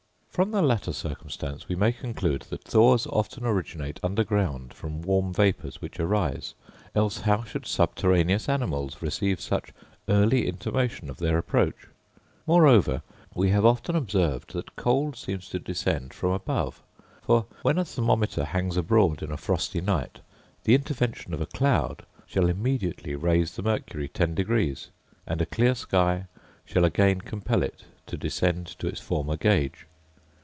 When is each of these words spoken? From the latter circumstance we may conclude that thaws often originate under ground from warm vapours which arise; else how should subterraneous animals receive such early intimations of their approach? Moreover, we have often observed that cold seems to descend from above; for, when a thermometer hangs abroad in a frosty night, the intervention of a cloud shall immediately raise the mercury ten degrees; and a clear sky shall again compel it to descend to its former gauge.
From 0.31 0.51
the 0.51 0.61
latter 0.61 0.93
circumstance 0.93 1.67
we 1.67 1.75
may 1.75 1.91
conclude 1.91 2.43
that 2.43 2.63
thaws 2.63 3.05
often 3.07 3.45
originate 3.45 3.99
under 4.01 4.23
ground 4.23 4.73
from 4.73 5.01
warm 5.01 5.33
vapours 5.33 5.81
which 5.81 5.99
arise; 5.99 6.53
else 6.95 7.19
how 7.19 7.43
should 7.43 7.67
subterraneous 7.67 8.47
animals 8.47 9.01
receive 9.01 9.41
such 9.41 9.73
early 10.07 10.47
intimations 10.47 11.09
of 11.09 11.17
their 11.17 11.37
approach? 11.37 11.87
Moreover, 12.47 13.01
we 13.35 13.49
have 13.49 13.65
often 13.65 13.93
observed 13.97 14.53
that 14.53 14.77
cold 14.77 15.17
seems 15.17 15.49
to 15.49 15.59
descend 15.59 16.13
from 16.13 16.31
above; 16.31 16.81
for, 17.21 17.45
when 17.61 17.77
a 17.77 17.83
thermometer 17.83 18.45
hangs 18.45 18.77
abroad 18.77 19.21
in 19.21 19.31
a 19.33 19.37
frosty 19.37 19.81
night, 19.81 20.19
the 20.63 20.73
intervention 20.75 21.33
of 21.33 21.41
a 21.41 21.45
cloud 21.45 22.05
shall 22.25 22.47
immediately 22.49 23.15
raise 23.15 23.57
the 23.57 23.61
mercury 23.61 24.07
ten 24.07 24.33
degrees; 24.33 24.91
and 25.27 25.41
a 25.41 25.45
clear 25.45 25.75
sky 25.75 26.25
shall 26.63 26.85
again 26.85 27.19
compel 27.19 27.61
it 27.61 27.83
to 28.07 28.15
descend 28.15 28.65
to 28.65 28.87
its 28.87 29.01
former 29.01 29.35
gauge. 29.35 29.87